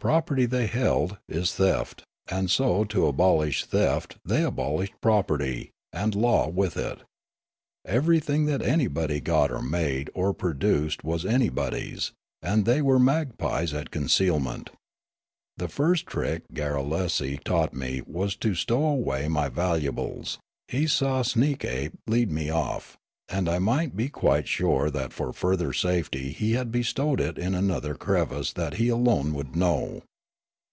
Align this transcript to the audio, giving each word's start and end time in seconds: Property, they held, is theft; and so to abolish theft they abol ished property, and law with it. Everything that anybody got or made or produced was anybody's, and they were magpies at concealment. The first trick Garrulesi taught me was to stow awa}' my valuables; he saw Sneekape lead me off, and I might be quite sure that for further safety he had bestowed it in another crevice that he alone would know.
Property, 0.00 0.46
they 0.46 0.66
held, 0.66 1.18
is 1.28 1.52
theft; 1.54 2.04
and 2.30 2.50
so 2.50 2.84
to 2.84 3.06
abolish 3.06 3.66
theft 3.66 4.16
they 4.24 4.40
abol 4.40 4.78
ished 4.82 4.94
property, 5.02 5.72
and 5.92 6.14
law 6.14 6.48
with 6.48 6.78
it. 6.78 7.00
Everything 7.84 8.46
that 8.46 8.62
anybody 8.62 9.20
got 9.20 9.52
or 9.52 9.60
made 9.60 10.08
or 10.14 10.32
produced 10.32 11.04
was 11.04 11.26
anybody's, 11.26 12.12
and 12.40 12.64
they 12.64 12.80
were 12.80 12.98
magpies 12.98 13.74
at 13.74 13.90
concealment. 13.90 14.70
The 15.58 15.68
first 15.68 16.06
trick 16.06 16.44
Garrulesi 16.54 17.36
taught 17.44 17.74
me 17.74 18.00
was 18.06 18.36
to 18.36 18.54
stow 18.54 18.82
awa}' 18.82 19.28
my 19.28 19.50
valuables; 19.50 20.38
he 20.68 20.86
saw 20.86 21.20
Sneekape 21.22 21.92
lead 22.06 22.30
me 22.30 22.48
off, 22.48 22.96
and 23.32 23.48
I 23.48 23.60
might 23.60 23.96
be 23.96 24.08
quite 24.08 24.48
sure 24.48 24.90
that 24.90 25.12
for 25.12 25.32
further 25.32 25.72
safety 25.72 26.32
he 26.32 26.54
had 26.54 26.72
bestowed 26.72 27.20
it 27.20 27.38
in 27.38 27.54
another 27.54 27.94
crevice 27.94 28.52
that 28.54 28.74
he 28.74 28.88
alone 28.88 29.32
would 29.34 29.54
know. 29.54 30.02